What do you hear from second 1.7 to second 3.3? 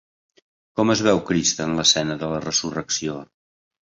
l'escena de la Resurrecció?